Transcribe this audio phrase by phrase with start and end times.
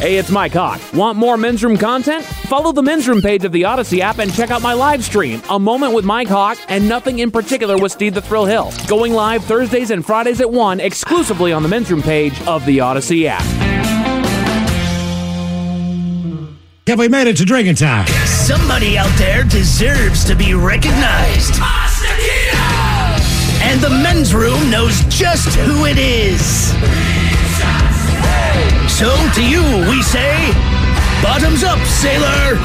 [0.00, 0.80] Hey, it's Mike Hawk.
[0.94, 2.24] Want more men's room content?
[2.24, 5.42] Follow the men's room page of the Odyssey app and check out my live stream,
[5.50, 8.72] A Moment with Mike Hawk, and Nothing in Particular with Steve the Thrill Hill.
[8.88, 12.80] Going live Thursdays and Fridays at 1 exclusively on the men's room page of the
[12.80, 13.42] Odyssey app.
[16.86, 18.06] Have we made it to drinking time?
[18.24, 21.60] Somebody out there deserves to be recognized.
[23.62, 26.72] And the men's room knows just who it is.
[29.00, 30.52] So to you, we say,
[31.22, 32.60] bottoms up, sailor.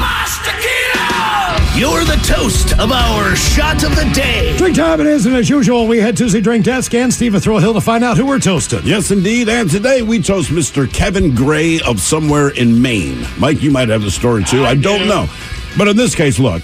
[1.74, 4.54] You're the toast of our shot of the day.
[4.58, 7.42] Drink time it is, and as usual, we head to the drink desk and Steve
[7.42, 8.82] Thrill Hill to find out who we're toasting.
[8.84, 9.48] Yes, indeed.
[9.48, 10.92] And today we toast Mr.
[10.92, 13.26] Kevin Gray of somewhere in Maine.
[13.38, 14.66] Mike, you might have the story too.
[14.66, 15.28] I don't know.
[15.78, 16.62] But in this case, look,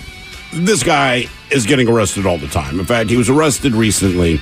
[0.52, 2.78] this guy is getting arrested all the time.
[2.78, 4.38] In fact, he was arrested recently.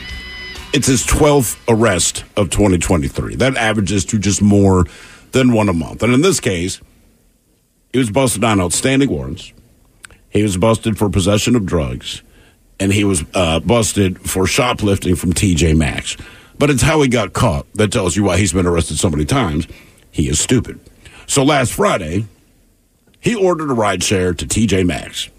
[0.72, 3.36] It's his 12th arrest of 2023.
[3.36, 4.86] That averages to just more
[5.32, 6.02] than one a month.
[6.02, 6.80] And in this case,
[7.92, 9.52] he was busted on outstanding warrants.
[10.28, 12.22] He was busted for possession of drugs,
[12.78, 16.16] and he was uh, busted for shoplifting from TJ Maxx.
[16.58, 19.24] But it's how he got caught that tells you why he's been arrested so many
[19.24, 19.66] times.
[20.10, 20.78] He is stupid.
[21.26, 22.26] So last Friday,
[23.18, 25.30] he ordered a ride share to TJ Maxx.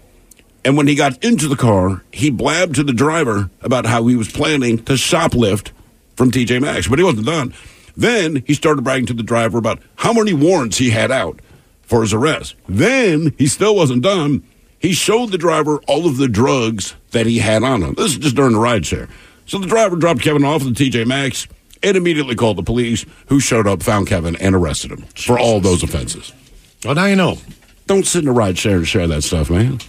[0.64, 4.14] And when he got into the car, he blabbed to the driver about how he
[4.14, 5.70] was planning to shoplift
[6.16, 7.54] from TJ Maxx, but he wasn't done.
[7.96, 11.40] Then he started bragging to the driver about how many warrants he had out
[11.82, 12.54] for his arrest.
[12.68, 14.42] Then he still wasn't done.
[14.78, 17.94] He showed the driver all of the drugs that he had on him.
[17.94, 19.08] This is just during the ride share.
[19.46, 21.46] So the driver dropped Kevin off at the TJ Maxx
[21.82, 25.60] and immediately called the police, who showed up, found Kevin, and arrested him for all
[25.60, 26.32] those offenses.
[26.84, 27.38] Well, now you know.
[27.86, 29.80] Don't sit in a ride share and share that stuff, man.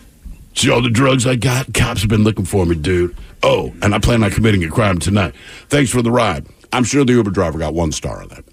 [0.56, 1.74] See all the drugs I got?
[1.74, 3.16] Cops have been looking for me, dude.
[3.42, 5.36] Oh, and I plan on committing a crime tonight.
[5.70, 6.46] Thanks for the ride.
[6.74, 8.44] I'm sure the Uber driver got one star on that.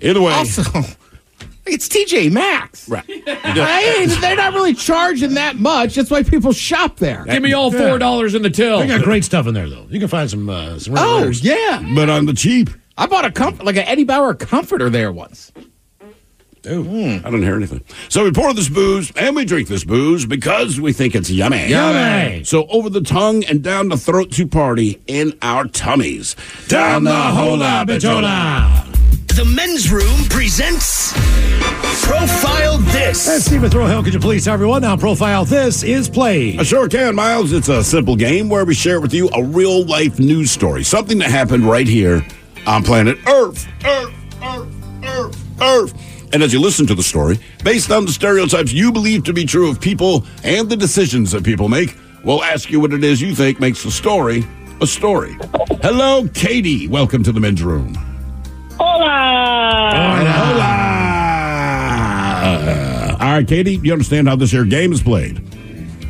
[0.00, 0.62] Either way, Also,
[1.66, 2.88] it's TJ Maxx.
[2.88, 3.04] right.
[3.28, 4.16] Right?
[4.20, 5.94] They're not really charging that much.
[5.94, 7.24] That's why people shop there.
[7.24, 8.80] Give me all $4 in the till.
[8.80, 9.86] They got great stuff in there, though.
[9.88, 10.48] You can find some.
[10.48, 11.82] Uh, some Oh, yeah.
[11.94, 12.70] But on the cheap.
[12.96, 15.52] I bought a comfort like an Eddie Bauer comforter there once.
[16.70, 17.26] Ooh, hmm.
[17.26, 17.82] I didn't hear anything.
[18.08, 21.68] So we pour this booze and we drink this booze because we think it's yummy.
[21.68, 22.44] Yummy.
[22.44, 26.36] So over the tongue and down the throat to party in our tummies.
[26.68, 28.84] Down the hola bichola.
[29.34, 31.12] The men's room presents
[32.02, 33.28] Profile This.
[33.28, 36.58] And Steve Thrill Hill, could you please tell everyone now profile this is played?
[36.58, 37.52] I sure can, Miles.
[37.52, 41.18] It's a simple game where we share with you a real life news story, something
[41.18, 42.26] that happened right here
[42.66, 43.68] on planet Earth.
[43.84, 44.74] Earth, Earth,
[45.04, 46.07] Earth, Earth.
[46.32, 49.46] And as you listen to the story, based on the stereotypes you believe to be
[49.46, 53.22] true of people and the decisions that people make, we'll ask you what it is
[53.22, 54.44] you think makes the story
[54.80, 55.36] a story.
[55.82, 56.86] Hello, Katie.
[56.86, 57.94] Welcome to the men's room.
[58.78, 59.90] Hola.
[60.26, 60.88] Hola.
[62.44, 65.42] Uh, all right, Katie, you understand how this here game is played?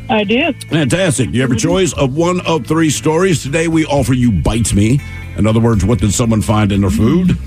[0.09, 0.51] I do.
[0.69, 1.31] Fantastic.
[1.31, 1.67] You have a mm-hmm.
[1.67, 3.41] choice of one of three stories.
[3.41, 4.99] Today we offer you Bite Me.
[5.37, 7.37] In other words, what did someone find in their food?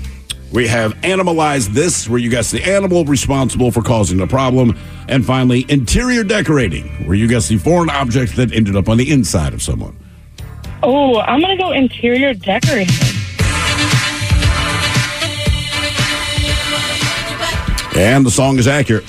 [0.53, 4.77] We have Animalize This, where you guess the animal responsible for causing the problem.
[5.07, 9.11] And finally, Interior Decorating, where you guess the foreign object that ended up on the
[9.11, 9.97] inside of someone.
[10.83, 12.93] Oh, I'm gonna go interior decorating.
[17.95, 19.05] And the song is accurate.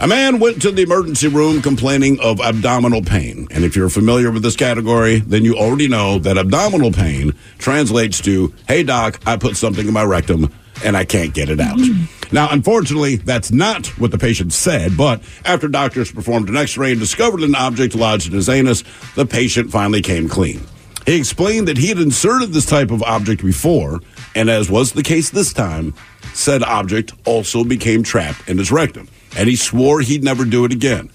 [0.00, 3.46] A man went to the emergency room complaining of abdominal pain.
[3.52, 8.20] And if you're familiar with this category, then you already know that abdominal pain translates
[8.22, 10.50] to, hey, doc, I put something in my rectum
[10.84, 11.78] and I can't get it out.
[11.78, 12.34] Mm-hmm.
[12.34, 16.92] Now, unfortunately, that's not what the patient said, but after doctors performed an x ray
[16.92, 18.84] and discovered an object lodged in his anus,
[19.16, 20.60] the patient finally came clean.
[21.06, 24.00] He explained that he had inserted this type of object before,
[24.34, 25.94] and as was the case this time,
[26.34, 29.08] said object also became trapped in his rectum.
[29.36, 31.10] And he swore he'd never do it again.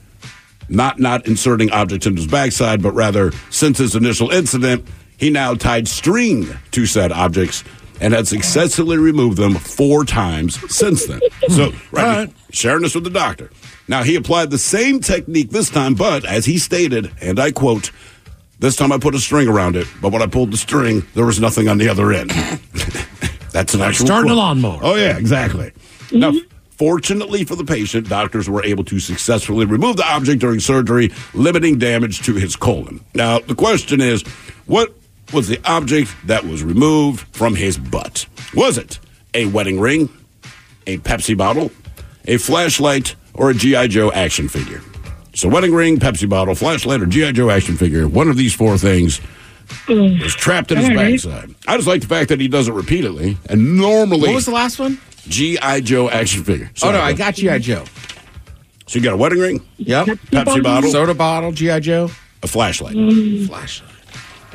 [0.68, 4.86] Not not inserting objects into his backside, but rather, since his initial incident,
[5.18, 7.64] he now tied string to said objects
[8.02, 11.22] and had successfully removed them four times since then.
[11.50, 13.52] So, right, sharing this with the doctor.
[13.88, 17.92] Now, he applied the same technique this time, but as he stated, and I quote,
[18.58, 21.26] this time I put a string around it, but when I pulled the string, there
[21.26, 22.32] was nothing on the other end.
[23.52, 24.38] That's an actual Starting a quote.
[24.38, 24.80] lawnmower.
[24.82, 25.72] Oh, yeah, exactly.
[26.10, 26.20] Mm-hmm.
[26.20, 26.34] Now,
[26.72, 31.78] fortunately for the patient, doctors were able to successfully remove the object during surgery, limiting
[31.78, 33.04] damage to his colon.
[33.14, 34.24] Now, the question is
[34.66, 34.94] what
[35.34, 38.26] was the object that was removed from his butt?
[38.54, 39.00] Was it
[39.34, 40.10] a wedding ring,
[40.88, 41.72] a Pepsi bottle,
[42.26, 43.88] a flashlight, or a G.I.
[43.88, 44.82] Joe action figure?
[45.34, 47.34] So, wedding ring, Pepsi bottle, flashlight, or G.I.
[47.34, 49.20] Joe action figure, one of these four things
[49.88, 50.22] mm.
[50.22, 51.12] was trapped in his All right.
[51.12, 51.56] backside.
[51.68, 54.28] I just like the fact that he does it repeatedly, and normally.
[54.28, 55.00] What was the last one?
[55.28, 55.82] G.I.
[55.82, 56.72] Joe action figure.
[56.84, 57.60] Oh, no, I got G.I.
[57.60, 57.84] Joe.
[58.88, 60.06] So you got a wedding ring, Yep.
[60.08, 61.80] Pepsi bottle, Soda bottle, G.I.
[61.80, 62.10] Joe.
[62.44, 62.96] a flashlight.
[62.96, 63.48] Mm.
[63.48, 63.92] Flashlight.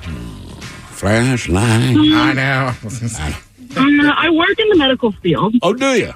[0.03, 0.40] Hmm.
[1.01, 1.97] Flashlight.
[1.97, 2.73] I know.
[3.77, 3.83] Uh,
[4.17, 5.55] I work in the medical field.
[5.63, 6.13] Oh, do you?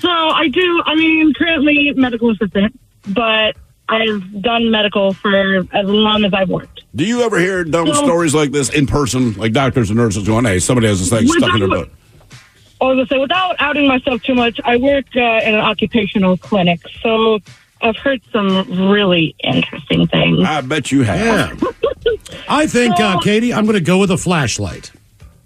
[0.00, 2.78] So I do, I mean, currently medical assistant,
[3.08, 3.56] but
[3.88, 6.82] I've done medical for as long as I've worked.
[6.94, 7.94] Do you ever hear dumb No.
[7.94, 11.26] stories like this in person, like doctors and nurses going, "Hey, somebody has this thing
[11.26, 11.88] stuck in their butt"?
[12.82, 15.60] I was going to say, without outing myself too much, I work uh, in an
[15.60, 16.80] occupational clinic.
[17.02, 17.38] So
[17.80, 20.40] I've heard some really interesting things.
[20.46, 21.62] I bet you have.
[22.48, 24.90] I think, uh, Katie, I'm going to go with a flashlight.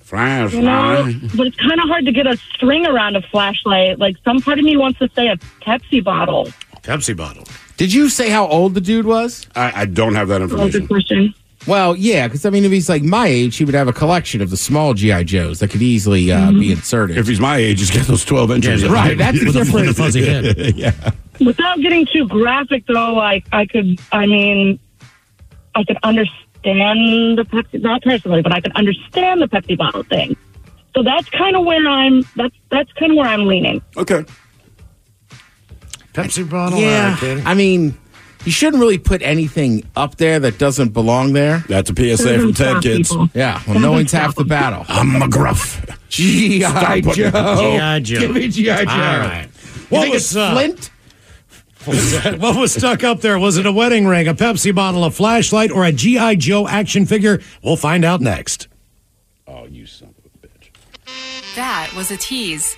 [0.01, 0.55] Flashlight.
[0.55, 3.99] You know, but it's kind of hard to get a string around a flashlight.
[3.99, 6.49] Like some part of me wants to say a Pepsi bottle.
[6.83, 7.45] Pepsi bottle.
[7.77, 9.47] Did you say how old the dude was?
[9.55, 10.87] I, I don't have that Oh, good information.
[10.89, 11.35] question.
[11.67, 14.41] Well, yeah, because I mean, if he's like my age, he would have a collection
[14.41, 17.19] of the small GI Joes that could easily uh, be inserted.
[17.19, 18.83] If he's my age, just get those twelve inches.
[18.83, 19.97] Yeah, right, that's with, a, with a different.
[19.97, 21.15] fuzzy head.
[21.45, 24.79] Without getting too graphic, though, like I could, I mean,
[25.75, 30.37] I could understand the Pepsi, not personally, but I could understand the Pepsi bottle thing.
[30.95, 32.25] So that's kind of where I'm.
[32.37, 33.83] That's that's kind of where I'm leaning.
[33.97, 34.25] Okay.
[36.13, 36.79] Pepsi bottle.
[36.79, 37.97] All yeah, right, I mean,
[38.45, 41.65] you shouldn't really put anything up there that doesn't belong there.
[41.69, 43.11] That's a PSA from Ted, Stop, kids.
[43.11, 43.31] people.
[43.35, 44.85] Yeah, well, knowing's half the battle.
[44.89, 45.97] I'm McGruff.
[46.09, 46.61] GI
[47.03, 47.13] Joe.
[47.13, 48.01] G.I.
[48.01, 48.19] Joe.
[48.19, 48.75] Give me GI Joe.
[48.81, 49.45] All right.
[49.45, 50.91] You What think was, it's uh, Flint?
[52.39, 53.39] What was stuck up there?
[53.39, 56.37] Was it a wedding ring, a Pepsi bottle, a flashlight, or a G.I.
[56.37, 57.41] Joe action figure?
[57.63, 58.69] We'll find out next.
[59.47, 60.71] Oh, you son of a bitch.
[61.57, 62.78] That was a tease.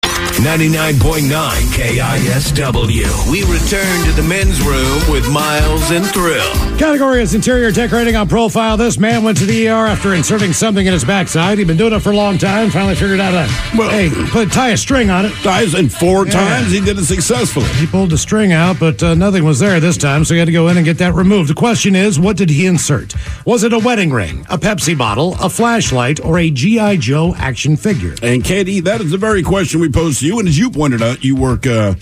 [0.21, 1.29] 99.9
[1.73, 3.31] KISW.
[3.31, 6.51] We return to the men's room with Miles and Thrill.
[6.79, 8.75] Category is interior decorating on profile.
[8.77, 11.57] This man went to the ER after inserting something in his backside.
[11.57, 12.69] He'd been doing it for a long time.
[12.71, 13.47] Finally figured out a
[13.77, 15.33] Well- hey, put tie a string on it.
[15.43, 16.31] Dies in four Yeah.
[16.33, 16.71] times.
[16.71, 17.67] He did it successfully.
[17.79, 20.45] He pulled the string out, but uh, nothing was there this time, so he had
[20.47, 21.49] to go in and get that removed.
[21.49, 23.13] The question is, what did he insert?
[23.45, 26.95] Was it a wedding ring, a Pepsi bottle, a flashlight, or a G.I.
[26.97, 28.15] Joe action figure?
[28.23, 31.01] And Katie, that is the very question we posed to you, and as you pointed
[31.01, 31.95] out, you work uh,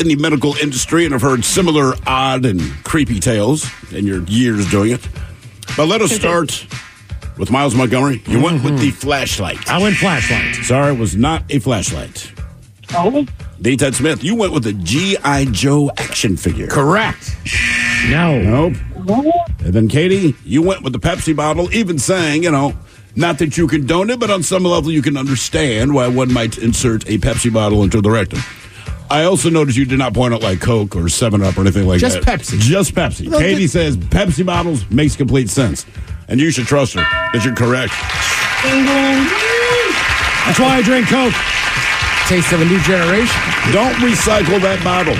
[0.00, 4.70] in the medical industry and have heard similar odd and creepy tales in your years
[4.70, 5.06] doing it.
[5.76, 6.66] But let us start
[7.36, 8.22] with Miles Montgomery.
[8.26, 9.68] You went with the flashlight.
[9.68, 10.56] I went flashlight.
[10.64, 12.32] Sorry, it was not a flashlight.
[12.94, 13.26] Oh,
[13.60, 13.76] D.
[13.76, 15.46] Ted Smith, you went with the G.I.
[15.46, 16.68] Joe action figure.
[16.68, 17.36] Correct.
[18.08, 18.40] No.
[18.40, 18.74] Nope.
[19.60, 22.74] And then Katie, you went with the Pepsi bottle, even saying, you know,
[23.18, 26.56] not that you condone it, but on some level you can understand why one might
[26.58, 28.38] insert a Pepsi bottle into the rectum.
[29.10, 31.86] I also noticed you did not point out like Coke or Seven Up or anything
[31.88, 32.40] like Just that.
[32.40, 32.58] Just Pepsi.
[32.60, 33.28] Just Pepsi.
[33.28, 35.84] No, Katie just- says Pepsi bottles makes complete sense,
[36.28, 37.92] and you should trust her because you're correct.
[40.46, 41.34] That's why I drink Coke.
[42.28, 43.34] Taste of a new generation.
[43.72, 45.16] Don't recycle that bottle.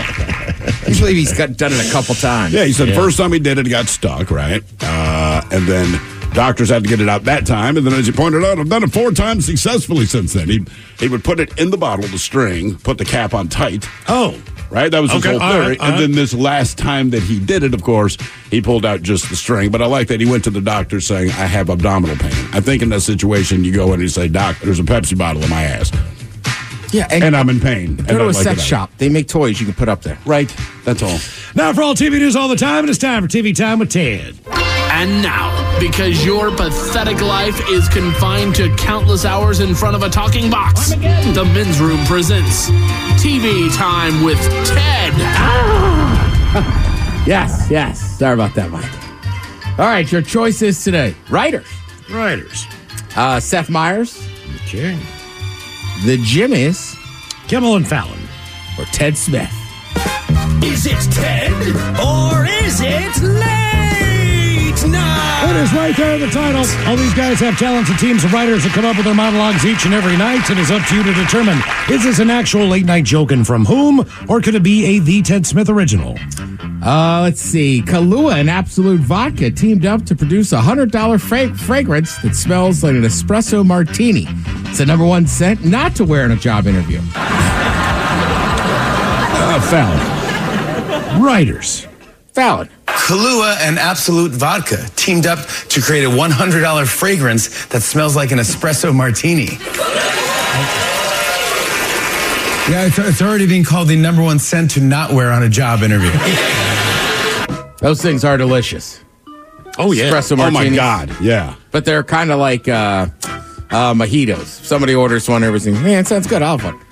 [0.87, 2.53] Usually he's got, done it a couple times.
[2.53, 4.63] Yeah, he said first time he did it, he got stuck, right?
[4.81, 6.01] Uh, and then
[6.35, 7.77] doctors had to get it out that time.
[7.77, 10.49] And then, as you pointed out, I've done it four times successfully since then.
[10.49, 10.65] He
[10.99, 13.87] he would put it in the bottle, the string, put the cap on tight.
[14.09, 14.41] Oh.
[14.71, 15.67] Right, that was his Okay, whole all theory.
[15.69, 15.99] right, and right.
[15.99, 18.19] then this last time that he did it, of course,
[18.51, 19.71] he pulled out just the string.
[19.71, 22.61] But I like that he went to the doctor saying, "I have abdominal pain." I
[22.61, 25.43] think in that situation, you go in and you say, "Doc, there's a Pepsi bottle
[25.43, 25.91] in my ass,
[26.93, 28.91] Yeah, and, I'm in pain." go to a like sex shop.
[28.99, 30.19] They make toys you can put up there.
[30.27, 30.55] Right,
[30.85, 31.19] that's all.
[31.55, 33.79] Now for all TV news all the time, and it is time for TV Time
[33.79, 34.39] with Ted.
[35.01, 40.11] And now, because your pathetic life is confined to countless hours in front of a
[40.11, 42.69] talking box, the men's room presents
[43.23, 45.15] TV Time with Ted.
[47.27, 48.19] Yes, yes.
[48.19, 49.79] Sorry about that, Mike.
[49.79, 51.15] All right, your choices today.
[51.29, 51.67] Writers.
[52.11, 52.67] Writers.
[53.15, 54.17] Uh, Seth Meyers,
[54.65, 54.99] Okay.
[56.07, 56.97] The Jimmies,
[57.49, 58.19] Kimmel and Fallon.
[58.79, 59.53] or Ted Smith.
[60.65, 61.53] Is it Ted
[62.01, 63.23] or is it
[64.83, 65.51] late night?
[65.51, 66.65] It is right there in the title.
[66.89, 69.85] All these guys have talented teams of writers that come up with their monologues each
[69.85, 70.49] and every night.
[70.51, 71.59] It is up to you to determine
[71.91, 74.99] is this an actual late night joke and from whom, or could it be a
[74.99, 76.17] The Ted Smith original?
[76.83, 77.83] Uh, let's see.
[77.83, 82.93] Kahlua and Absolut Vodka teamed up to produce a $100 fra- fragrance that smells like
[82.95, 84.27] an espresso martini.
[84.69, 87.01] It's the number one scent not to wear in a job interview.
[89.41, 91.23] Uh, Fallon.
[91.23, 91.87] Writers.
[92.33, 92.69] Fallon.
[92.99, 95.39] Kahlua and Absolut Vodka teamed up
[95.71, 99.47] to create a $100 fragrance that smells like an espresso martini.
[102.69, 105.49] Yeah, it's, it's already being called the number one scent to not wear on a
[105.49, 106.11] job interview.
[107.81, 109.01] Those things are delicious.
[109.79, 110.11] Oh, yeah.
[110.11, 110.67] Espresso martini.
[110.67, 110.77] Oh my.
[110.77, 111.55] God, yeah.
[111.71, 113.07] But they're kind of like uh,
[113.71, 114.45] uh, mojitos.
[114.45, 115.75] Somebody orders one, everything.
[115.83, 116.43] Man, sounds good.
[116.43, 116.85] I'll have one.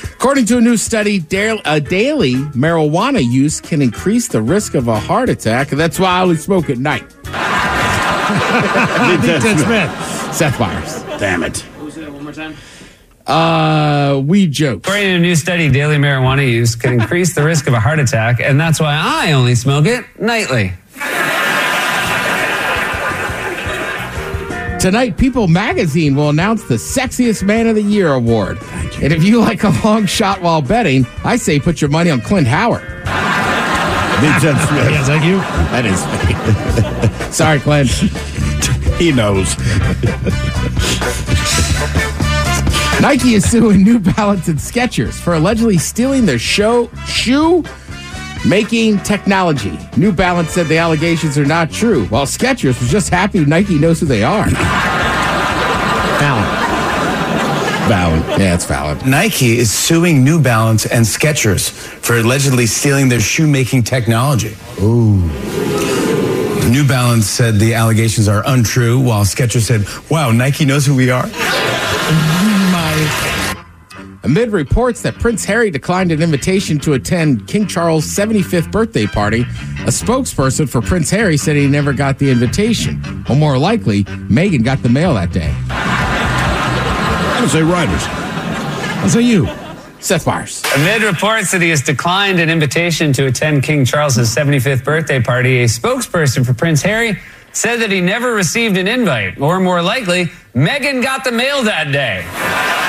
[0.26, 4.88] According to a new study, da- a daily marijuana use can increase the risk of
[4.88, 5.70] a heart attack.
[5.70, 7.08] and That's why I only smoke at night.
[7.10, 7.28] The
[9.40, 10.34] Ted Smith.
[10.34, 11.04] Seth Meyers.
[11.20, 11.58] Damn it.
[11.60, 12.56] One more time.
[13.24, 14.88] Uh, weed jokes.
[14.88, 18.00] According to a new study, daily marijuana use can increase the risk of a heart
[18.00, 20.72] attack, and that's why I only smoke it nightly.
[24.86, 28.56] Tonight, People Magazine will announce the Sexiest Man of the Year award.
[29.02, 32.20] And if you like a long shot while betting, I say put your money on
[32.20, 32.82] Clint Howard.
[34.20, 34.90] The Ted Smith.
[34.92, 35.38] Yeah, thank you.
[35.72, 37.30] That is me.
[37.32, 37.90] Sorry, Clint.
[38.96, 39.58] He knows.
[43.00, 47.64] Nike is suing New Balance and Skechers for allegedly stealing their show shoe
[48.46, 49.78] making technology.
[49.96, 54.00] New Balance said the allegations are not true, while Skechers was just happy Nike knows
[54.00, 54.48] who they are.
[56.18, 56.44] Fallon.
[57.88, 58.40] Fallon.
[58.40, 58.98] Yeah, it's Fallon.
[59.08, 64.56] Nike is suing New Balance and Skechers for allegedly stealing their shoemaking technology.
[64.80, 65.20] Ooh.
[66.70, 71.10] New Balance said the allegations are untrue, while Skechers said, wow, Nike knows who we
[71.10, 71.26] are.
[74.26, 79.42] Amid reports that Prince Harry declined an invitation to attend King Charles' 75th birthday party,
[79.42, 83.24] a spokesperson for Prince Harry said he never got the invitation.
[83.30, 85.54] Or more likely, Meghan got the mail that day.
[85.70, 88.02] I don't say writers.
[89.00, 89.46] I'll say you.
[90.00, 90.60] Seth Meyers.
[90.74, 95.62] Amid reports that he has declined an invitation to attend King Charles's 75th birthday party,
[95.62, 97.16] a spokesperson for Prince Harry
[97.52, 101.92] said that he never received an invite, or more likely, Meghan got the mail that
[101.92, 102.85] day.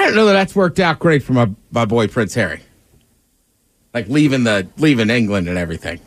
[0.00, 2.60] I don't know that that's worked out great for my, my boy Prince Harry.
[3.92, 6.00] Like leaving the leaving England and everything.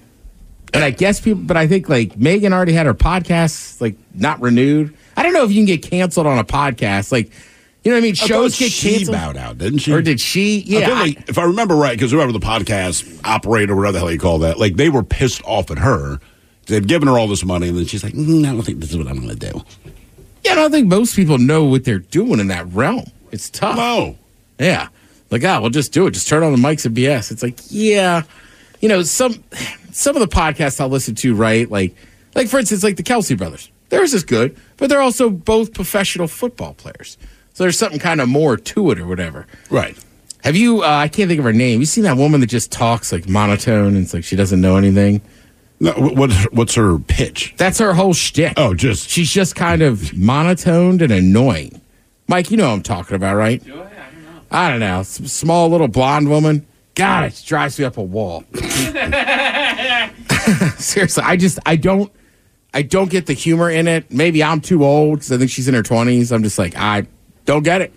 [0.73, 4.41] And I guess people, but I think like Meghan already had her podcast like not
[4.41, 4.95] renewed.
[5.15, 7.11] I don't know if you can get canceled on a podcast.
[7.11, 7.29] Like,
[7.83, 8.15] you know what I mean?
[8.15, 9.15] Shows thought get she canceled.
[9.15, 9.91] bowed out, didn't she?
[9.93, 10.61] Or did she?
[10.61, 10.85] I Yeah.
[10.87, 14.17] feel like, if I remember right, because whoever the podcast operator, whatever the hell you
[14.17, 16.19] call that, like they were pissed off at her.
[16.65, 18.89] They'd given her all this money, and then she's like, mm, "I don't think this
[18.91, 19.61] is what I'm going to do."
[20.45, 23.03] Yeah, I don't think most people know what they're doing in that realm.
[23.33, 23.75] It's tough.
[23.75, 24.17] No.
[24.59, 24.89] Yeah.
[25.31, 26.11] Like, ah, we'll just do it.
[26.11, 27.31] Just turn on the mics and BS.
[27.31, 28.21] It's like, yeah.
[28.79, 29.43] You know, some
[29.91, 31.69] some of the podcasts I'll listen to, right?
[31.69, 31.95] Like,
[32.35, 33.69] like for instance, like the Kelce brothers.
[33.89, 37.17] Theirs is good, but they're also both professional football players.
[37.53, 39.45] So there's something kind of more to it or whatever.
[39.69, 39.97] Right.
[40.43, 41.79] Have you, uh, I can't think of her name.
[41.79, 44.77] You seen that woman that just talks like monotone and it's like she doesn't know
[44.77, 45.21] anything?
[45.79, 47.53] No, wh- what, what's her pitch?
[47.57, 48.53] That's her whole shtick.
[48.57, 49.09] Oh, just.
[49.09, 51.79] She's just kind of monotoned and annoying.
[52.27, 53.61] Mike, you know what I'm talking about, right?
[54.51, 54.99] I don't know.
[54.99, 56.65] S- small little blonde woman.
[56.95, 58.43] God, it drives me up a wall.
[60.77, 62.11] Seriously, I just I don't
[62.73, 64.11] I don't get the humor in it.
[64.11, 66.31] Maybe I'm too old because I think she's in her 20s.
[66.31, 67.07] I'm just like I
[67.45, 67.93] don't get it.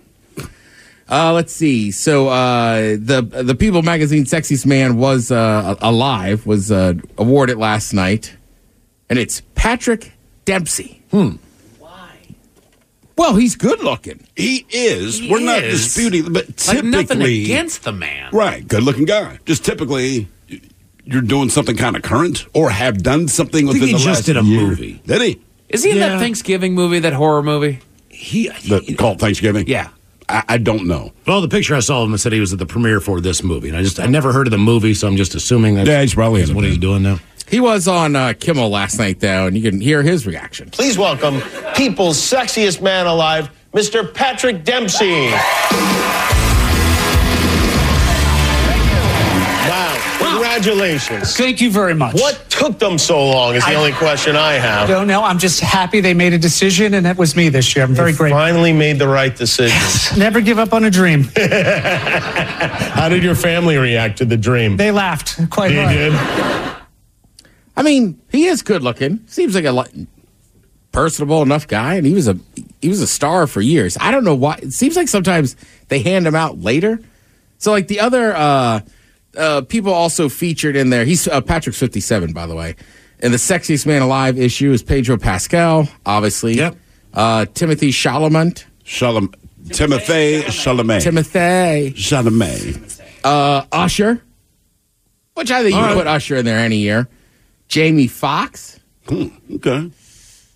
[1.09, 1.93] Uh, let's see.
[1.93, 7.93] So uh, the the People Magazine Sexiest Man was uh, alive was uh, awarded last
[7.93, 8.37] night,
[9.09, 10.13] and it's Patrick
[10.45, 11.03] Dempsey.
[11.13, 11.37] Hmm.
[13.17, 14.27] Well, he's good looking.
[14.37, 15.19] He is.
[15.21, 15.83] He We're not is.
[15.95, 18.31] disputing, but Like typically, nothing against the man.
[18.33, 18.67] right?
[18.67, 19.39] Good looking guy.
[19.47, 20.29] Just typically,
[21.05, 23.99] you're doing something kind of current or have done something I think within he the
[23.99, 24.61] just last did a year.
[24.61, 25.01] movie.
[25.07, 25.41] Did he?
[25.71, 26.11] Is he in Yeah.
[26.11, 27.81] that Thanksgiving movie, that horror movie?
[28.09, 29.67] He, The called Thanksgiving.
[29.67, 29.89] Yeah.
[30.29, 31.13] I, I don't know.
[31.27, 33.43] well, the picture I saw of him said he was at the premiere for this
[33.45, 35.89] movie, and I just I never heard of the movie, so I'm just assuming that's
[35.89, 37.21] Yeah, he's probably in that's it what he's doing now.
[37.49, 40.71] He was on uh, Kimmel last night, though, and you can hear his reaction.
[40.71, 41.41] Please welcome
[41.77, 44.13] people's sexiest man alive, Mr.
[44.13, 45.31] Patrick Dempsey.
[49.69, 51.37] Wow, congratulations.
[51.37, 52.15] Thank you very much.
[52.15, 54.65] What took them so long is the only question I have.
[54.65, 54.89] I have.
[54.89, 55.23] don't know.
[55.23, 57.85] I'm just happy they made a decision, and it was me this year.
[57.85, 58.39] I'm very They grateful.
[58.41, 60.19] Finally made the right decision.
[60.19, 61.25] Never give up on a dream.
[61.37, 64.77] How did your family react to the dream?
[64.77, 65.95] They laughed quite They hard.
[65.95, 66.76] did.
[67.77, 69.21] I mean, he is good looking.
[69.27, 69.85] Seems like a
[70.93, 72.39] personable enough guy, and he was a
[72.81, 73.99] he was a star for years.
[74.01, 74.61] I don't know why.
[74.63, 75.57] It seems like sometimes
[75.89, 76.99] they hand him out later.
[77.59, 78.81] So like the other uh,
[79.37, 81.05] uh, people also featured in there.
[81.05, 82.77] He's uh, Patrick's fifty seven, by the way.
[83.21, 86.55] And the sexiest man alive issue is Pedro Pascal, obviously.
[86.55, 86.77] Yep.
[87.13, 88.65] Uh, Timothy Chalamet.
[88.85, 89.33] Shalom,
[89.71, 91.03] Timothy Chalamet.
[91.03, 91.93] Timothy.
[91.93, 93.01] Chalamet.
[93.25, 94.23] Uh, Usher,
[95.35, 95.95] which I think you right.
[95.95, 97.09] put Usher in there any year.
[97.69, 98.79] Jamie Foxx.
[99.09, 99.91] Hmm, okay.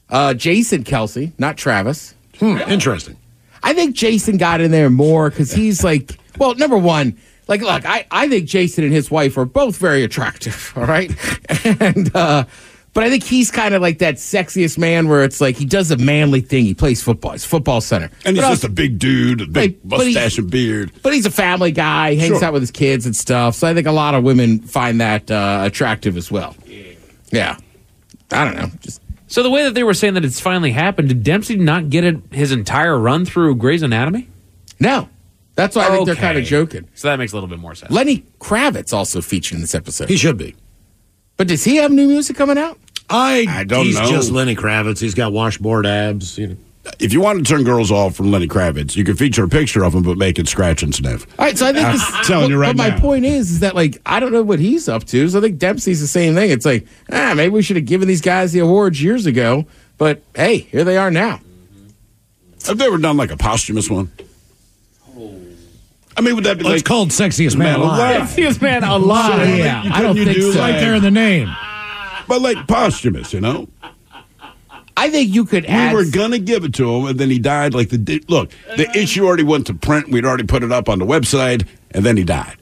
[0.08, 2.14] Uh, Jason Kelce, not Travis.
[2.38, 3.16] Hmm, interesting.
[3.62, 7.84] I think Jason got in there more because he's like, well, number one, like, look,
[7.84, 11.12] I, I think Jason and his wife are both very attractive, all right?
[11.80, 12.44] And, uh,
[12.92, 15.90] but I think he's kind of like that sexiest man where it's like he does
[15.92, 16.64] a manly thing.
[16.64, 17.32] He plays football.
[17.32, 18.10] He's football center.
[18.24, 20.50] And he's But just also- a big dude, a big But- but he- mustache and
[20.50, 20.90] beard.
[21.02, 22.44] but he's a family guy, hangs Sure.
[22.44, 23.54] out with his kids and stuff.
[23.54, 26.56] So I think a lot of women find that uh, attractive as well.
[27.30, 27.56] Yeah.
[28.32, 28.70] I don't know.
[28.80, 31.90] Just So the way that they were saying that it's finally happened, did Dempsey not
[31.90, 34.28] get it, his entire run through Grey's Anatomy?
[34.78, 35.08] no.
[35.56, 36.88] That's why I think they're kind of joking.
[36.94, 37.92] So that makes a little bit more sense.
[37.92, 40.08] Lenny Kravitz also featured in this episode.
[40.08, 40.54] He should be.
[41.36, 42.78] But does he have new music coming out?
[43.10, 44.08] I, I don't he's know.
[44.08, 45.00] just Lenny Kravitz.
[45.00, 46.38] He's got washboard abs.
[46.38, 46.56] You know.
[46.98, 49.84] If you want to turn girls off from Lenny Kravitz, you can feature a picture
[49.84, 51.26] of him, but make it scratch and sniff.
[51.38, 53.00] All right, so I think I'm this, telling you but- right But my now.
[53.00, 55.28] point is, is that like I don't know what he's up to.
[55.28, 56.50] So I think Dempsey's the same thing.
[56.50, 59.66] It's like, ah, maybe we should have given these guys the awards years ago.
[59.98, 61.40] But hey, here they are now.
[62.66, 64.10] Have they ever done like a posthumous one?
[66.16, 68.22] I mean, would that be Well, like it's called Sexiest Man Alive.
[68.22, 69.46] Sexiest man alive.
[69.48, 70.58] So, yeah, you I don't couldn't think do so.
[70.58, 71.48] like- Right there in the name.
[72.28, 73.68] but like posthumous, you know?
[75.00, 75.94] I think you could add.
[75.94, 77.74] We were gonna give it to him, and then he died.
[77.74, 78.98] Like the look, the uh-huh.
[78.98, 80.10] issue already went to print.
[80.10, 82.56] We'd already put it up on the website, and then he died.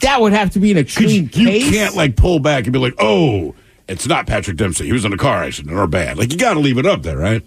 [0.00, 1.64] that would have to be an 'Cause extreme you case.
[1.64, 3.54] You can't like pull back and be like, "Oh,
[3.88, 4.86] it's not Patrick Dempsey.
[4.86, 7.02] He was in a car accident or bad." Like you got to leave it up
[7.02, 7.42] there, right?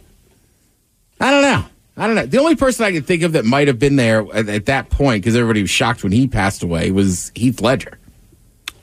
[1.19, 1.65] I don't know.
[1.97, 2.25] I don't know.
[2.25, 4.89] The only person I can think of that might have been there at, at that
[4.89, 7.99] point, because everybody was shocked when he passed away, was Heath Ledger.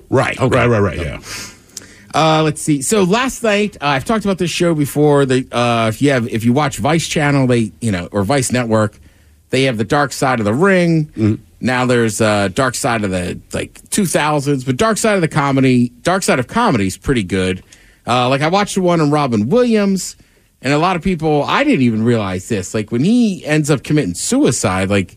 [0.09, 0.39] Right.
[0.39, 0.69] Right.
[0.69, 0.79] Right.
[0.81, 0.99] Right.
[0.99, 1.21] Yeah.
[2.15, 2.83] Uh, let's see.
[2.83, 5.27] So last night, uh, I've talked about this show before.
[5.27, 8.51] They, uh, if you have, if you watch Vice Channel, they, you know, or Vice
[8.53, 8.99] Network,
[9.51, 11.11] they have the Dark Side of the Ring.
[11.61, 15.89] Now there's uh, Dark Side of the like 2000s, but Dark Side of the comedy,
[16.03, 17.63] Dark Side of comedy is pretty good.
[18.07, 20.17] Uh, like I watched the one on Robin Williams,
[20.63, 22.75] and a lot of people, I didn't even realize this.
[22.75, 25.17] Like when he ends up committing suicide, like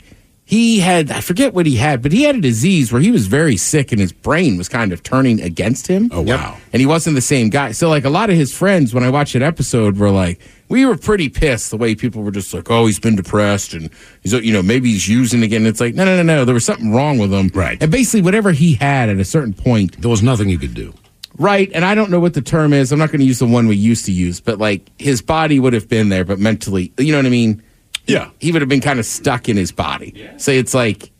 [0.51, 3.27] he had, I forget what he had, but he had a disease where he was
[3.27, 6.09] very sick and his brain was kind of turning against him.
[6.11, 6.57] Oh wow.
[6.73, 7.71] And he wasn't the same guy.
[7.71, 10.85] So, like, a lot of his friends, when I watched that episode, were like, we
[10.85, 13.89] were pretty pissed the way people were just like, oh, he's been depressed and
[14.23, 15.65] he's, you know, maybe he's using again.
[15.65, 16.43] It's like, no, no, no, no.
[16.43, 17.49] There was something wrong with him.
[17.53, 17.81] Right.
[17.81, 20.93] And basically, whatever he had at a certain point, There was nothing you could do.
[21.37, 22.91] Right, and I don't know what the term is.
[22.91, 25.61] I'm not going to use the one we used to use, but like his body
[25.61, 27.63] would have been there, but mentally, you know what I mean?
[28.07, 28.29] Yeah.
[28.39, 30.29] He would have been kind of stuck in his body.
[30.37, 31.11] So it's like,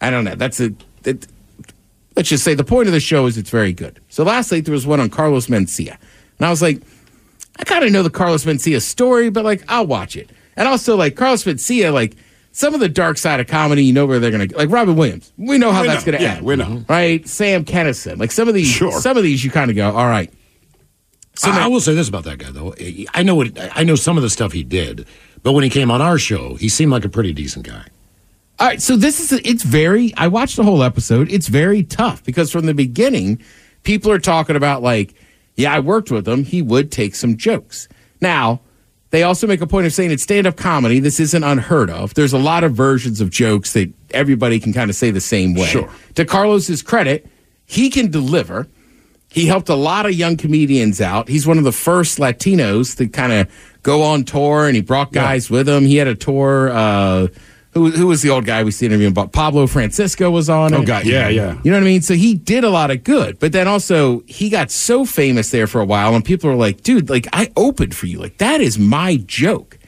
[0.00, 0.34] I don't know.
[0.34, 0.72] That's a.
[1.04, 1.26] It,
[2.16, 4.00] let's just say the point of the show is it's very good.
[4.08, 5.96] So last night there was one on Carlos Mencia,
[6.38, 6.80] and I was like,
[7.58, 10.30] I kind of know the Carlos Mencia story, but like I'll watch it.
[10.56, 12.16] And also like Carlos Mencia, like
[12.52, 15.32] some of the dark side of comedy, you know where they're gonna like Robin Williams.
[15.36, 16.12] We know how We that's know.
[16.12, 16.46] gonna Yeah, end.
[16.46, 16.84] we know.
[16.88, 17.26] right?
[17.28, 18.92] Sam Kinison, like some of these, Sure.
[19.00, 20.32] some of these, you kind of go, all right.
[21.36, 22.74] So I, I will say this about that guy, though.
[23.14, 25.06] I know what I know some of the stuff he did,
[25.42, 27.84] but when he came on our show, he seemed like a pretty decent guy.
[28.58, 30.12] All right, so this is it's very.
[30.16, 31.30] I watched the whole episode.
[31.30, 33.42] It's very tough because from the beginning,
[33.84, 35.14] people are talking about like,
[35.56, 36.44] yeah, I worked with him.
[36.44, 37.88] He would take some jokes.
[38.20, 38.60] Now,
[39.10, 41.00] they also make a point of saying it's stand up comedy.
[41.00, 42.14] This isn't unheard of.
[42.14, 45.54] There's a lot of versions of jokes that everybody can kind of say the same
[45.54, 45.66] way.
[45.66, 45.90] Sure.
[46.16, 47.26] To Carlos's credit,
[47.66, 48.68] he can deliver.
[49.30, 51.28] He helped a lot of young comedians out.
[51.28, 53.48] He's one of the first Latinos to kind of
[53.82, 55.84] go on tour, and he brought guys with him.
[55.84, 56.70] He had a tour.
[56.70, 57.28] Uh,
[57.72, 60.82] who, who was the old guy we see interviewing But Pablo Francisco was on Oh,
[60.82, 60.86] it.
[60.86, 61.04] God.
[61.06, 61.56] Yeah, yeah.
[61.62, 62.02] You know what I mean?
[62.02, 65.68] So he did a lot of good, but then also he got so famous there
[65.68, 68.18] for a while, and people were like, dude, like I opened for you.
[68.18, 69.78] Like that is my joke.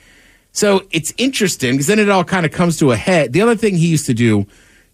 [0.53, 3.33] So it's interesting because then it all kind of comes to a head.
[3.33, 4.47] The other thing he used to do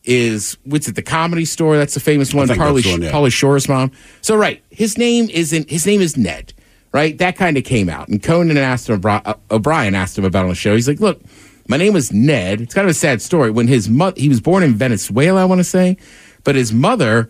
[0.09, 1.77] is what's it, the comedy store?
[1.77, 3.29] That's the famous one, think Pauly, that's the one, yeah.
[3.29, 3.93] Shore's mom.
[4.23, 6.55] So right, his name isn't his name is Ned,
[6.93, 7.17] right?
[7.19, 10.45] That kind of came out, and Conan asked him, uh, O'Brien asked him about it
[10.45, 10.75] on the show.
[10.75, 11.21] He's like, look,
[11.69, 12.63] my name was Ned.
[12.63, 13.51] It's kind of a sad story.
[13.51, 15.99] When his mother, he was born in Venezuela, I want to say,
[16.43, 17.29] but his mother,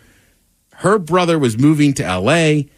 [0.75, 2.69] her brother was moving to L.A.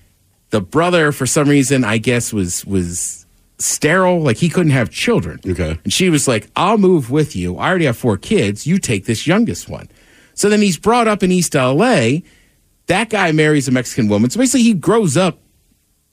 [0.48, 3.26] The brother, for some reason, I guess was was
[3.60, 5.40] sterile, like he couldn't have children.
[5.46, 5.78] Okay.
[5.84, 7.56] And she was like, I'll move with you.
[7.56, 8.66] I already have four kids.
[8.66, 9.88] You take this youngest one.
[10.34, 12.20] So then he's brought up in East LA.
[12.86, 14.30] That guy marries a Mexican woman.
[14.30, 15.38] So basically, he grows up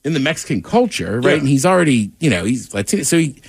[0.03, 1.31] in the Mexican culture, right?
[1.31, 1.39] Yeah.
[1.39, 3.03] And he's already, you know, he's Latino.
[3.03, 3.41] So he,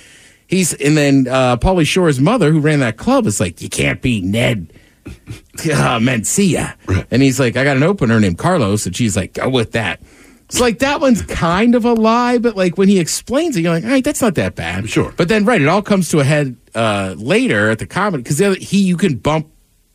[0.47, 4.01] he's, and then uh, Pauly Shore's mother, who ran that club, is like, you can't
[4.01, 4.73] be Ned
[5.05, 6.75] uh, Mencia.
[7.11, 8.85] And he's like, I got an opener named Carlos.
[8.85, 10.01] And she's like, go with that.
[10.49, 13.71] So like that one's kind of a lie, but like when he explains it, you're
[13.71, 14.89] like, all right, that's not that bad.
[14.89, 15.13] Sure.
[15.15, 18.39] But then right, it all comes to a head uh, later at the comedy because
[18.57, 19.47] he you can bump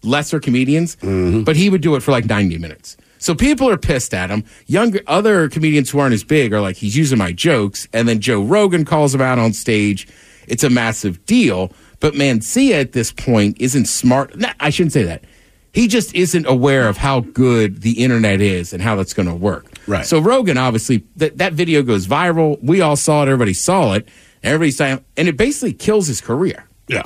[0.02, 2.96] lesser comedians, but he would do it for like 90 minutes.
[3.18, 4.44] So people are pissed at him.
[4.66, 8.20] Younger other comedians who aren't as big are like, he's using my jokes, and then
[8.20, 10.06] Joe Rogan calls him out on stage.
[10.46, 11.72] It's a massive deal.
[12.00, 14.36] But Mencia at this point isn't smart.
[14.36, 15.24] Nah, I shouldn't say that.
[15.72, 19.34] He just isn't aware of how good the internet is and how that's going to
[19.34, 19.73] work.
[19.86, 20.06] Right.
[20.06, 22.62] So Rogan, obviously, that that video goes viral.
[22.62, 23.28] We all saw it.
[23.28, 24.08] Everybody saw it.
[24.42, 26.68] Everybody's saying, and it basically kills his career.
[26.88, 27.02] Yeah.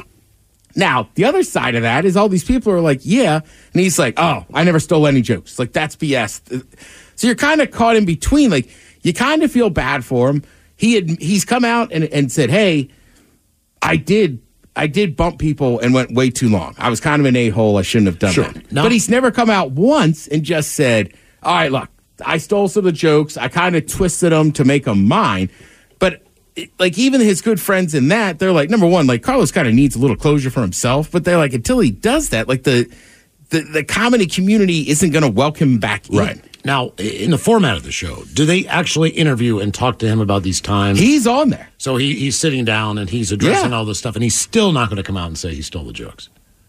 [0.75, 3.37] Now, the other side of that is all these people are like, yeah.
[3.73, 5.59] And he's like, oh, I never stole any jokes.
[5.59, 6.65] Like, that's BS.
[7.17, 8.51] So you're kind of caught in between.
[8.51, 8.69] Like,
[9.03, 10.45] you kind of feel bad for him.
[10.77, 12.89] He had, he's come out and, and said, hey,
[13.83, 14.41] I did.
[14.77, 16.77] I did bump people and went way too long.
[16.79, 17.79] I was kind of an a hole.
[17.79, 18.45] I shouldn't have done Sure.
[18.45, 18.71] that.
[18.71, 18.85] No.
[18.85, 21.13] But he's never come out once and just said,
[21.43, 21.89] "All right, look,
[22.25, 23.37] I stole some of the jokes.
[23.37, 25.51] I kind of twisted them to make them mine."
[25.99, 26.23] But
[26.57, 29.69] it- like even his good friends in that, they're like, number one, like Carlos kind
[29.69, 31.11] of needs a little closure for himself.
[31.11, 32.89] But they're like, until he does that, like the
[33.51, 36.19] the, the comedy community isn't going to welcome him back in.
[36.19, 36.45] Right.
[36.67, 40.21] Now, in the format of the show, do they actually interview and talk to him
[40.21, 40.99] about these times?
[40.99, 41.69] He's on there.
[41.79, 43.77] so he, he's sitting down and he's addressing Yeah.
[43.79, 45.85] all this stuff, and he's still not going to come out and say he stole
[45.85, 46.29] the jokes.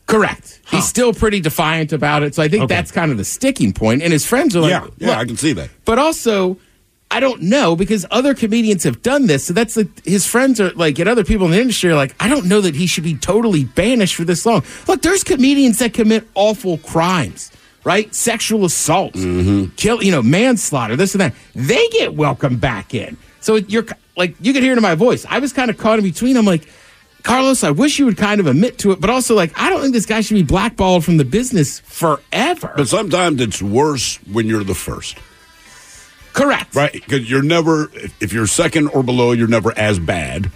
[0.09, 0.59] Correct.
[0.71, 2.35] He's still pretty defiant about it.
[2.35, 2.75] So I think Okay.
[2.75, 4.01] that's kind of the sticking point.
[4.01, 4.87] And his friends are like, Yeah.
[4.97, 5.69] Yeah, "Look, I can see that.
[5.85, 6.57] But also,
[7.11, 9.45] I don't know because other comedians have done this.
[9.45, 12.15] So that's like his friends are like, and other people in the industry are like,
[12.19, 14.63] I don't know that he should be totally banished for this long.
[14.87, 17.51] Look, there's comedians that commit awful crimes,
[17.83, 18.13] right?
[18.13, 19.73] Sexual assault, mm-hmm.
[19.75, 21.33] kill, you know, manslaughter, this and that.
[21.55, 23.17] They get welcomed back in.
[23.41, 23.85] So you're
[24.17, 25.25] like, you can hear it in my voice.
[25.29, 26.37] I was kind of caught in between.
[26.37, 26.67] I'm like,
[27.23, 29.81] Carlos, I wish you would kind of admit to it, but also like, I don't
[29.81, 32.73] think this guy should be blackballed from the business forever.
[32.75, 35.17] But sometimes it's worse when you're the first.
[36.33, 36.75] Correct.
[36.75, 36.93] Right?
[36.93, 40.51] Because you're never, if if you're second or below, you're never as bad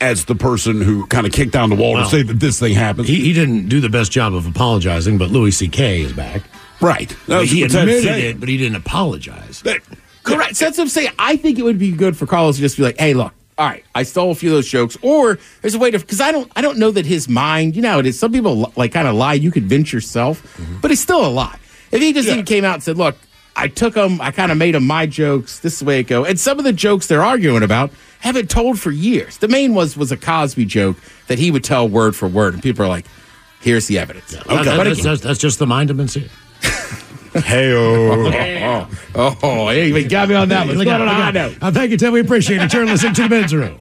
[0.00, 2.58] as the person who kind of kicked down the wall Well, to say that this
[2.60, 3.06] thing happened.
[3.08, 6.02] He, he didn't do the best job of apologizing, but Louis C.K.
[6.02, 6.42] is back.
[6.80, 7.14] right.
[7.26, 9.62] But he what admitted it, but he didn't apologize.
[9.62, 9.80] That-
[10.24, 10.56] Correct.
[10.56, 11.10] So that's what I'm saying.
[11.18, 13.66] I think it would be good for Carlos to just be like, "Hey, look, all
[13.66, 16.32] right, I stole a few of those jokes." Or there's a way to because I
[16.32, 17.76] don't, I don't know that his mind.
[17.76, 18.18] You know, it is.
[18.18, 19.34] Some people like kind of lie.
[19.34, 20.80] You convince yourself, mm-hmm.
[20.80, 21.58] but it's still a lie.
[21.90, 22.34] If he just Yeah.
[22.34, 23.16] even came out and said, "Look,
[23.56, 24.20] I took them.
[24.20, 25.58] I kind of made them my jokes.
[25.58, 27.90] This is the way it go." And some of the jokes they're arguing about
[28.20, 29.38] have been told for years.
[29.38, 32.62] The main was was a Cosby joke that he would tell word for word, and
[32.62, 33.06] people are like,
[33.60, 36.28] "Here's the evidence." That- But that's, again- that's, that's just the mind of Mencia.
[37.34, 37.72] Hey,
[39.14, 40.76] oh, oh, hey, you got me on that one.
[40.76, 41.62] Look Look out, out, look look out.
[41.62, 41.68] out.
[41.68, 42.12] Uh, thank you, Tim.
[42.12, 42.72] We appreciate it.
[42.72, 43.78] You're listening to the men's room.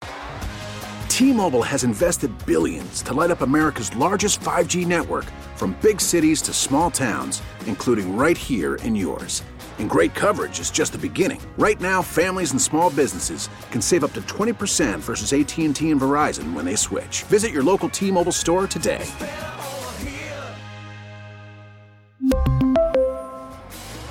[1.10, 6.54] T-Mobile has invested billions to light up America's largest 5G network from big cities to
[6.54, 9.44] small towns, including right here in yours.
[9.80, 11.42] And great coverage is just the beginning.
[11.58, 16.54] Right now, families and small businesses can save up to 20% versus AT&T and Verizon
[16.54, 17.24] when they switch.
[17.24, 19.06] Visit your local T-Mobile store today.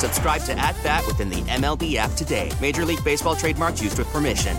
[0.00, 2.50] Subscribe to At Bat within the MLB app today.
[2.58, 4.56] Major League Baseball trademarks used with permission.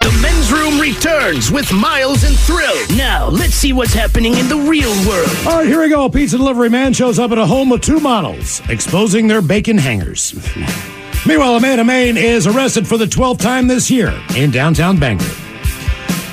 [0.00, 2.74] The men's room returns with Miles and Thrill.
[2.96, 5.28] Now, let's see what's happening in the real world.
[5.46, 6.04] All right, here we go.
[6.04, 9.78] A pizza delivery man shows up at a home with two models, exposing their bacon
[9.78, 10.34] hangers.
[11.26, 14.98] Meanwhile, a man in Maine is arrested for the 12th time this year in downtown
[14.98, 15.30] Bangor.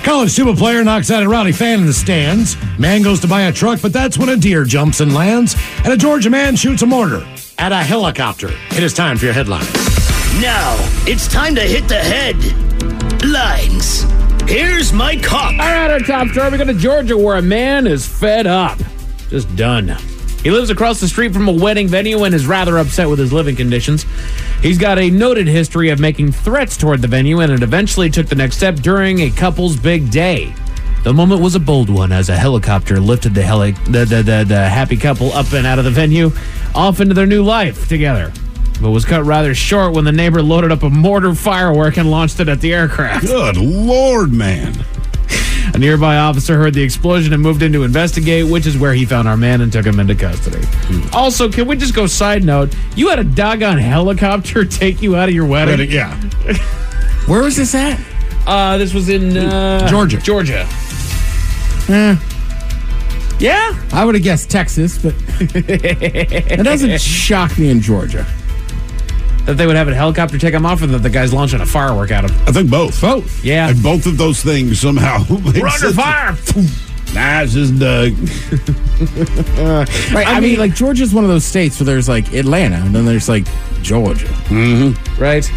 [0.04, 2.56] College tuba player knocks out a rowdy fan in the stands.
[2.80, 5.56] Man goes to buy a truck, but that's when a deer jumps and lands.
[5.84, 7.24] And a Georgia man shoots a mortar
[7.58, 8.50] at a helicopter.
[8.72, 9.72] It is time for your headlines.
[10.42, 10.76] Now,
[11.08, 12.36] it's time to hit the head.
[13.24, 14.04] Lines.
[14.50, 15.54] Here's Mike Hawk.
[15.54, 16.52] All right, our top story.
[16.52, 18.78] We go to Georgia, where a man is fed up,
[19.30, 19.98] just done.
[20.44, 23.34] He lives across the street from a wedding venue and is rather upset with his
[23.34, 24.06] living conditions.
[24.62, 28.28] He's got a noted history of making threats toward the venue, and it eventually took
[28.28, 30.54] the next step during a couple's big day.
[31.06, 34.44] The moment was a bold one as a helicopter lifted the, heli- the, the, the,
[34.48, 36.32] the happy couple up and out of the venue,
[36.74, 38.34] off into their new life together.
[38.82, 42.40] But was cut rather short when the neighbor loaded up a mortar firework and launched
[42.40, 43.28] it at the aircraft.
[43.28, 44.74] Good lord, man.
[45.76, 49.06] A nearby officer heard the explosion and moved in to investigate, which is where he
[49.06, 50.66] found our man and took him into custody.
[51.14, 52.76] Also, can we just go side note?
[52.96, 55.78] You had a doggone helicopter take you out of your wedding?
[55.78, 56.20] Wedding, yeah.
[57.28, 58.00] Where was this at?
[58.48, 60.18] Uh, this was in uh, Georgia.
[60.18, 60.68] Georgia.
[61.90, 62.18] Eh,
[63.40, 63.80] Yeah?
[63.92, 68.26] I would have guessed Texas, but it doesn't shock me in Georgia.
[69.46, 71.66] That they would have a helicopter take him off, and that the guy's launching a
[71.66, 72.36] firework at him?
[72.48, 73.00] I think both.
[73.00, 73.44] Both.
[73.46, 73.70] Yeah.
[73.70, 75.24] And both of those things somehow.
[75.30, 75.96] We're under sense.
[75.96, 76.36] fire!
[77.14, 78.14] Nah, it's just Doug.
[80.14, 80.28] Right.
[80.28, 83.30] I, mean, like Georgia's one of those states where there's like Atlanta, and then there's
[83.30, 83.46] like
[83.84, 84.26] Georgia.
[84.26, 85.22] Mm-hmm.
[85.22, 85.50] Right.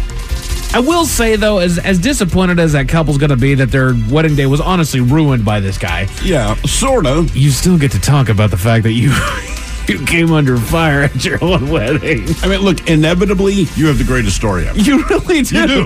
[0.71, 4.35] I will say though, as as disappointed as that couple's gonna be that their wedding
[4.35, 6.07] day was honestly ruined by this guy.
[6.23, 7.35] Yeah, sort of.
[7.35, 9.11] You still get to talk about the fact that you
[9.87, 12.27] you came under fire at your own wedding.
[12.43, 14.77] I mean, look, inevitably, you have the greatest story ever.
[14.79, 15.59] You really do.
[15.59, 15.85] You do.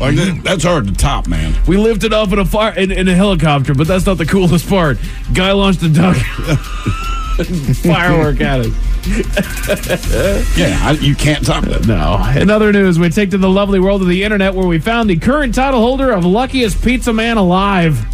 [0.00, 1.54] Like, that- that's hard to top, man.
[1.66, 4.68] We lifted off in a fire in, in a helicopter, but that's not the coolest
[4.68, 4.98] part.
[5.32, 6.16] Guy launched a duck
[7.82, 8.72] firework at us.
[10.56, 11.86] Yeah, I, you can't top that.
[11.86, 12.24] No.
[12.40, 15.08] In other news, we take to the lovely world of the internet where we found
[15.08, 18.04] the current title holder of Luckiest Pizza Man Alive.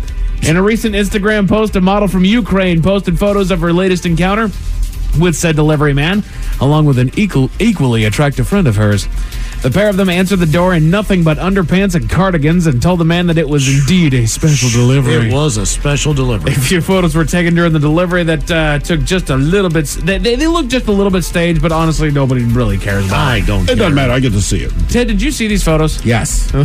[0.46, 4.50] In a recent Instagram post, a model from Ukraine posted photos of her latest encounter
[5.18, 6.24] with said delivery man,
[6.60, 9.06] along with an equal, equally attractive friend of hers.
[9.62, 12.98] The pair of them answered the door in nothing but underpants and cardigans and told
[12.98, 15.28] the man that it was indeed a special delivery.
[15.28, 16.50] It was a special delivery.
[16.52, 19.86] A few photos were taken during the delivery that uh, took just a little bit.
[19.86, 23.18] They, they, they look just a little bit staged, but honestly, nobody really cares about
[23.28, 23.46] I it.
[23.46, 23.76] don't It care.
[23.76, 24.12] doesn't matter.
[24.12, 24.72] I get to see it.
[24.88, 26.04] Ted, did you see these photos?
[26.04, 26.52] Yes.
[26.54, 26.64] I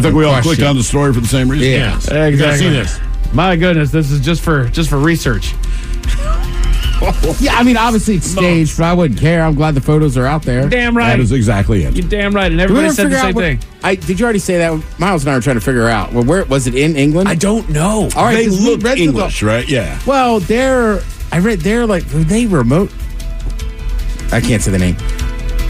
[0.00, 1.68] think we all clicked on the story for the same reason.
[1.68, 1.96] Yeah.
[1.96, 2.30] Exactly.
[2.30, 3.00] You gotta see this.
[3.34, 5.52] My goodness, this is just for just for research.
[7.40, 9.42] yeah, I mean, obviously it's staged, but I wouldn't care.
[9.42, 10.68] I'm glad the photos are out there.
[10.68, 11.10] Damn right.
[11.10, 11.94] That is exactly it.
[11.96, 13.60] You're damn right, and everybody said the same what- thing.
[13.84, 14.82] I did you already say that?
[14.98, 16.12] Miles and I were trying to figure out.
[16.12, 17.28] Well, where was it in England?
[17.28, 18.08] I don't know.
[18.16, 19.68] All right, They look English, right?
[19.68, 20.00] Yeah.
[20.04, 22.90] Well, they're I read they're like were they remote.
[24.32, 24.96] I can't say the name,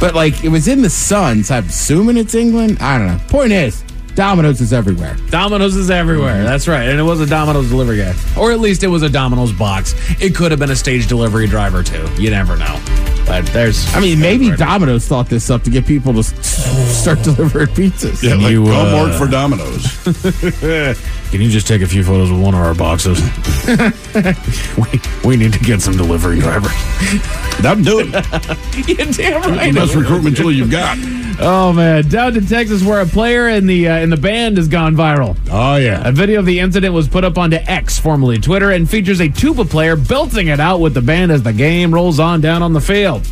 [0.00, 2.78] but like it was in the sun, so I'm assuming it's England.
[2.80, 3.20] I don't know.
[3.28, 3.84] Point is,
[4.18, 5.16] Domino's is everywhere.
[5.30, 6.42] Domino's is everywhere.
[6.42, 6.88] That's right.
[6.88, 8.16] And it was a Domino's delivery guy.
[8.36, 9.94] Or at least it was a Domino's box.
[10.20, 12.04] It could have been a stage delivery driver, too.
[12.20, 12.82] You never know.
[13.26, 13.94] But there's.
[13.94, 18.20] I mean, maybe Domino's thought this up to get people to s- start delivering pizzas.
[18.20, 19.86] Yeah, like, you, come uh, work for Domino's.
[21.30, 23.20] Can you just take a few photos of one of our boxes?
[24.78, 26.72] we, we need to get some delivery drivers.
[27.60, 28.88] That'll do it.
[28.88, 30.98] You're damn The best recruitment tool you've got.
[31.40, 34.66] Oh man, down to Texas where a player in the uh, in the band has
[34.66, 35.36] gone viral.
[35.50, 36.06] Oh yeah.
[36.06, 39.28] A video of the incident was put up onto X, formerly Twitter, and features a
[39.28, 42.72] tuba player belting it out with the band as the game rolls on down on
[42.72, 43.24] the field.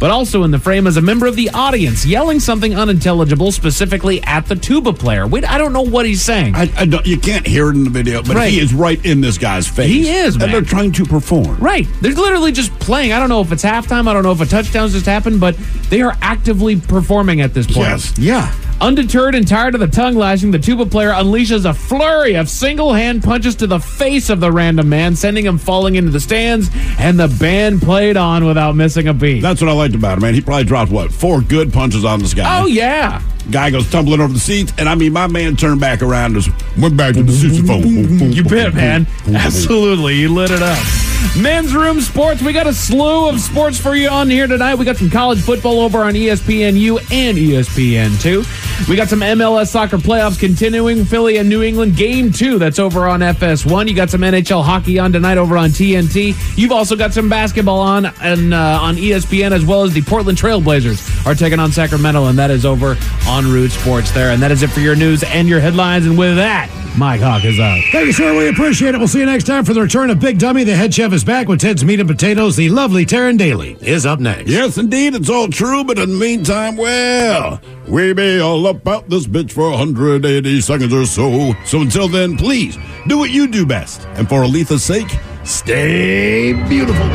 [0.00, 4.22] But also in the frame is a member of the audience yelling something unintelligible, specifically
[4.22, 5.26] at the tuba player.
[5.26, 6.54] Wait, I don't know what he's saying.
[6.56, 8.50] I, I don't, you can't hear it in the video, but Right.
[8.50, 9.88] he is right in this guy's face.
[9.90, 10.46] He is, man.
[10.48, 11.58] And they're trying to perform.
[11.58, 11.86] Right.
[12.00, 13.12] They're literally just playing.
[13.12, 14.08] I don't know if it's halftime.
[14.08, 15.54] I don't know if a touchdown's just happened, but
[15.90, 17.78] they are actively performing at this point.
[17.88, 18.18] Yes.
[18.18, 18.54] Yeah.
[18.80, 22.94] Undeterred and tired of the tongue lashing, the tuba player unleashes a flurry of single
[22.94, 26.70] hand punches to the face of the random man, sending him falling into the stands,
[26.98, 29.40] and the band played on without missing a beat.
[29.40, 30.32] That's what I liked about it, man.
[30.32, 32.62] He probably dropped, what, four good punches on this guy.
[32.62, 33.20] Oh, yeah.
[33.50, 36.46] Guy goes tumbling over the seats, and I mean, my man turned back around and
[36.80, 38.34] went back to the sousaphone.
[38.34, 39.06] You bet, man.
[39.26, 40.16] Absolutely.
[40.16, 41.09] He lit it up.
[41.38, 42.42] Men's Room Sports.
[42.42, 44.74] We got a slew of sports for you on here tonight.
[44.74, 48.88] We got some college football over on ESPNU and E ESPN2.
[48.88, 51.04] We got some MLS soccer playoffs continuing.
[51.04, 52.58] Philly and New England game two.
[52.58, 53.88] That's over on FS1.
[53.88, 56.34] You got some NHL hockey on tonight over on TNT.
[56.56, 60.38] You've also got some basketball on and uh, on ESPN as well as the Portland
[60.38, 62.96] Trailblazers are taking on Sacramento, and that is over
[63.28, 64.30] on Root Sports there.
[64.30, 66.06] And that is it for your news and your headlines.
[66.06, 67.80] And with that, Mike Hawk is out.
[67.92, 68.36] Thank you, sir.
[68.36, 68.98] We appreciate it.
[68.98, 70.64] We'll see you next time for the return of Big Dummy.
[70.64, 72.56] The head chef is back with Ted's Meat and Potatoes.
[72.56, 74.50] The lovely Taryn Daly is up next.
[74.50, 77.58] Yes, indeed, it's all true, but in the meantime, well,
[77.88, 81.54] we be all up about this bitch for 180 seconds or so.
[81.64, 82.76] So until then, please
[83.08, 84.06] do what you do best.
[84.16, 85.08] And for Aletha's sake,
[85.44, 87.06] stay beautiful.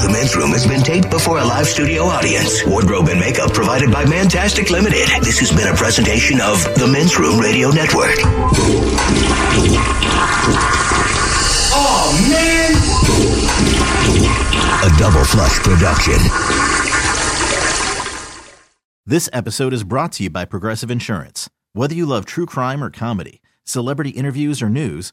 [0.00, 2.64] The men's room has been taped before a live studio audience.
[2.66, 5.08] Wardrobe and makeup provided by Mantastic Limited.
[5.22, 8.16] This has been a presentation of the Men's Room Radio Network.
[11.76, 12.72] Oh, man!
[14.84, 16.18] A double flush production.
[19.06, 21.50] This episode is brought to you by Progressive Insurance.
[21.72, 25.12] Whether you love true crime or comedy, celebrity interviews or news,